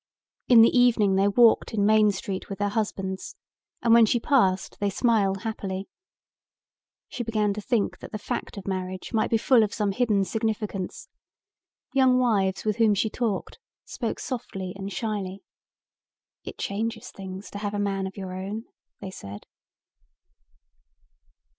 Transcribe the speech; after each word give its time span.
In 0.47 0.63
the 0.63 0.75
evening 0.75 1.13
they 1.13 1.27
walked 1.27 1.75
in 1.75 1.85
Main 1.85 2.09
Street 2.11 2.49
with 2.49 2.57
their 2.57 2.69
husbands 2.69 3.35
and 3.83 3.93
when 3.93 4.07
she 4.07 4.19
passed 4.19 4.77
they 4.79 4.89
smiled 4.89 5.43
happily. 5.43 5.87
She 7.07 7.23
began 7.23 7.53
to 7.53 7.61
think 7.61 7.99
that 7.99 8.11
the 8.11 8.17
fact 8.17 8.57
of 8.57 8.65
marriage 8.65 9.13
might 9.13 9.29
be 9.29 9.37
full 9.37 9.61
of 9.61 9.75
some 9.75 9.91
hidden 9.91 10.25
significance. 10.25 11.07
Young 11.93 12.17
wives 12.17 12.65
with 12.65 12.77
whom 12.77 12.95
she 12.95 13.11
talked 13.11 13.59
spoke 13.85 14.19
softly 14.19 14.73
and 14.75 14.91
shyly. 14.91 15.43
"It 16.43 16.57
changes 16.57 17.11
things 17.11 17.51
to 17.51 17.59
have 17.59 17.75
a 17.75 17.79
man 17.79 18.07
of 18.07 18.17
your 18.17 18.33
own," 18.33 18.65
they 19.01 19.11
said. 19.11 19.45